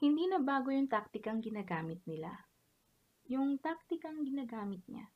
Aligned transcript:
Hindi 0.00 0.32
na 0.32 0.40
bago 0.40 0.72
yung 0.72 0.88
taktikang 0.88 1.44
ginagamit 1.44 2.00
nila. 2.08 2.32
Yung 3.28 3.60
taktikang 3.60 4.24
ginagamit 4.24 4.80
niya. 4.88 5.12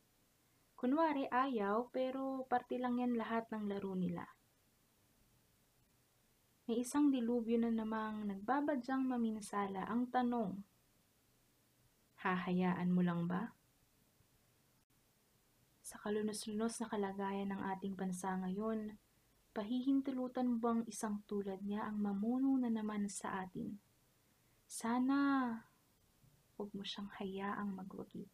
Kunwari 0.77 1.25
ayaw 1.25 1.89
pero 1.89 2.45
parte 2.45 2.77
lang 2.77 3.01
yan 3.01 3.17
lahat 3.17 3.49
ng 3.49 3.65
laro 3.65 3.97
nila. 3.97 4.29
May 6.69 6.85
isang 6.85 7.09
dilubyo 7.09 7.57
na 7.57 7.73
namang 7.73 8.29
nagbabadyang 8.29 9.09
maminsala 9.09 9.89
ang 9.89 10.09
tanong, 10.13 10.61
hahayaan 12.21 12.93
mo 12.93 13.01
lang 13.01 13.25
ba? 13.25 13.57
Sa 15.81 15.97
kalunos-lunos 16.01 16.77
na 16.81 16.89
kalagayan 16.89 17.53
ng 17.53 17.61
ating 17.73 17.97
bansa 17.97 18.37
ngayon, 18.41 18.97
pahihintulutan 19.57 20.49
mo 20.49 20.57
bang 20.61 20.81
isang 20.89 21.25
tulad 21.29 21.61
niya 21.65 21.85
ang 21.89 22.01
mamuno 22.01 22.57
na 22.61 22.69
naman 22.69 23.09
sa 23.13 23.45
atin? 23.45 23.81
Sana 24.65 25.19
huwag 26.57 26.71
mo 26.73 26.83
siyang 26.87 27.11
hayaang 27.19 27.71
magwagi. 27.75 28.25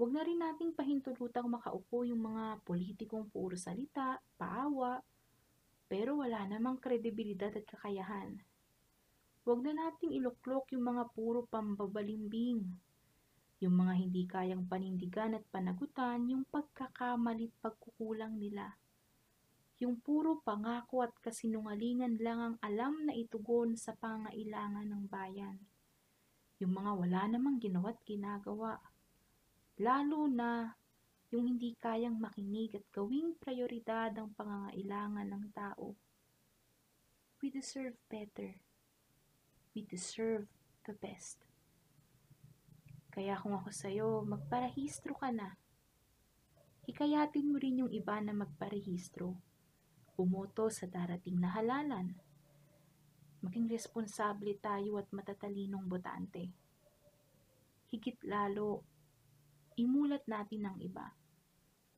Huwag 0.00 0.10
na 0.16 0.24
rin 0.24 0.40
nating 0.40 0.72
pahintulutang 0.72 1.44
makaupo 1.44 2.08
yung 2.08 2.24
mga 2.24 2.64
politikong 2.64 3.28
puro 3.28 3.52
salita, 3.52 4.16
paawa, 4.40 5.02
pero 5.90 6.22
wala 6.24 6.46
namang 6.48 6.80
kredibilidad 6.80 7.52
at 7.52 7.66
kakayahan. 7.68 8.40
Huwag 9.44 9.60
na 9.60 9.76
nating 9.76 10.16
iluklok 10.16 10.72
yung 10.72 10.88
mga 10.88 11.12
puro 11.12 11.44
pambabalimbing, 11.50 12.64
yung 13.60 13.74
mga 13.76 13.94
hindi 13.98 14.22
kayang 14.24 14.64
panindigan 14.64 15.36
at 15.36 15.44
panagutan 15.52 16.24
yung 16.32 16.48
pagkakamalit 16.48 17.52
pagkukulang 17.60 18.40
nila. 18.40 18.72
Yung 19.80 19.96
puro 19.96 20.44
pangako 20.44 21.00
at 21.00 21.16
kasinungalingan 21.24 22.20
lang 22.20 22.38
ang 22.40 22.56
alam 22.60 23.08
na 23.08 23.16
itugon 23.16 23.80
sa 23.80 23.96
pangailangan 23.96 24.84
ng 24.84 25.04
bayan. 25.08 25.56
Yung 26.60 26.76
mga 26.76 26.92
wala 27.00 27.20
namang 27.32 27.56
ginawa't 27.56 27.96
ginagawa. 28.04 28.76
Lalo 29.80 30.28
na 30.28 30.76
yung 31.32 31.48
hindi 31.48 31.72
kayang 31.80 32.20
makinig 32.20 32.76
at 32.76 32.84
gawing 32.92 33.38
prioridad 33.40 34.12
ang 34.20 34.36
pangangailangan 34.36 35.32
ng 35.32 35.44
tao. 35.56 35.96
We 37.40 37.48
deserve 37.48 37.96
better. 38.12 38.60
We 39.72 39.88
deserve 39.88 40.44
the 40.84 40.92
best. 40.92 41.40
Kaya 43.08 43.40
kung 43.40 43.56
ako 43.56 43.72
sa'yo, 43.72 44.08
magparehistro 44.28 45.16
ka 45.16 45.32
na. 45.32 45.56
Hikayatin 46.84 47.48
mo 47.48 47.56
rin 47.56 47.80
yung 47.80 47.92
iba 47.94 48.20
na 48.20 48.36
magparehistro. 48.36 49.40
Bumoto 50.20 50.68
sa 50.68 50.84
darating 50.84 51.40
na 51.40 51.56
halalan. 51.56 52.12
Maging 53.40 53.72
responsable 53.72 54.52
tayo 54.60 55.00
at 55.00 55.08
matatalinong 55.16 55.88
botante. 55.88 56.52
Higit 57.88 58.20
lalo, 58.28 58.84
imulat 59.80 60.28
natin 60.28 60.68
ng 60.68 60.76
iba 60.84 61.16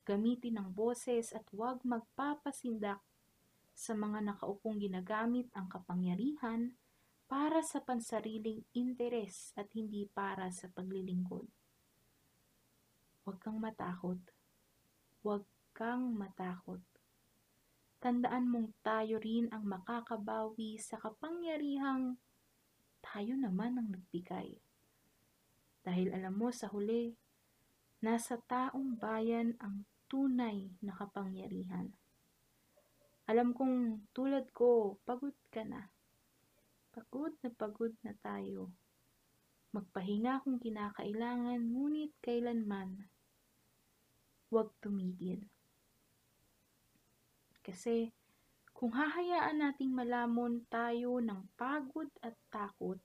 gamitin 0.02 0.58
ang 0.58 0.74
boses 0.74 1.30
at 1.30 1.46
huwag 1.54 1.86
magpapasindak 1.86 2.98
sa 3.72 3.92
mga 3.94 4.34
nakaupong 4.34 4.82
ginagamit 4.82 5.46
ang 5.54 5.70
kapangyarihan 5.70 6.74
para 7.30 7.62
sa 7.62 7.80
pansariling 7.80 8.66
interes 8.76 9.54
at 9.56 9.70
hindi 9.72 10.04
para 10.10 10.50
sa 10.50 10.68
paglilingkod. 10.68 11.46
Huwag 13.22 13.38
kang 13.38 13.62
matakot. 13.62 14.18
Huwag 15.22 15.46
kang 15.70 16.12
matakot. 16.18 16.82
Tandaan 18.02 18.50
mong 18.50 18.74
tayo 18.82 19.22
rin 19.22 19.46
ang 19.54 19.62
makakabawi 19.62 20.74
sa 20.82 20.98
kapangyarihang 20.98 22.18
tayo 22.98 23.38
naman 23.38 23.78
ang 23.78 23.94
nagbigay. 23.94 24.58
Dahil 25.86 26.10
alam 26.10 26.34
mo 26.34 26.50
sa 26.50 26.66
huli, 26.70 27.14
nasa 28.02 28.42
taong 28.42 28.98
bayan 28.98 29.54
ang 29.62 29.86
tunay 30.10 30.70
na 30.82 30.94
kapangyarihan. 30.98 31.94
Alam 33.30 33.54
kong 33.54 34.10
tulad 34.10 34.50
ko, 34.50 34.98
pagod 35.06 35.34
ka 35.54 35.62
na. 35.62 35.86
Pagod 36.90 37.38
na 37.42 37.50
pagod 37.54 37.94
na 38.02 38.18
tayo. 38.18 38.74
Magpahinga 39.70 40.42
kung 40.42 40.58
kinakailangan, 40.58 41.70
ngunit 41.70 42.12
kailanman, 42.18 43.08
huwag 44.50 44.74
tumigil. 44.84 45.46
Kasi, 47.62 48.10
kung 48.74 48.92
hahayaan 48.92 49.62
nating 49.62 49.94
malamon 49.94 50.66
tayo 50.66 51.22
ng 51.22 51.48
pagod 51.54 52.10
at 52.20 52.34
takot, 52.50 52.98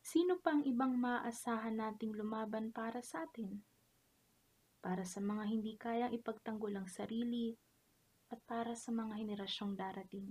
sino 0.00 0.38
pang 0.38 0.62
ibang 0.62 0.94
maaasahan 0.94 1.76
nating 1.76 2.14
lumaban 2.14 2.70
para 2.70 3.02
sa 3.02 3.26
atin? 3.26 3.60
para 4.86 5.02
sa 5.02 5.18
mga 5.18 5.50
hindi 5.50 5.74
kayang 5.74 6.14
ipagtanggol 6.14 6.70
ang 6.78 6.86
sarili 6.86 7.50
at 8.30 8.38
para 8.46 8.78
sa 8.78 8.94
mga 8.94 9.18
henerasyong 9.18 9.74
darating. 9.74 10.30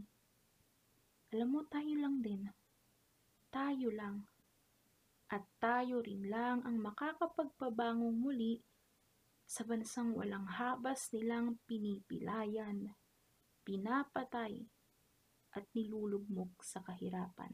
Alam 1.36 1.60
mo, 1.60 1.62
tayo 1.68 1.92
lang 2.00 2.24
din. 2.24 2.48
Tayo 3.52 3.92
lang. 3.92 4.24
At 5.28 5.44
tayo 5.60 6.00
rin 6.00 6.32
lang 6.32 6.64
ang 6.64 6.80
makakapagpabangong 6.80 8.16
muli 8.16 8.64
sa 9.46 9.62
bansang 9.64 10.18
walang 10.18 10.50
habas 10.50 11.14
nilang 11.14 11.62
pinipilayan, 11.70 12.94
pinapatay, 13.62 14.66
at 15.56 15.66
nilulugmok 15.72 16.60
sa 16.66 16.84
kahirapan. 16.84 17.54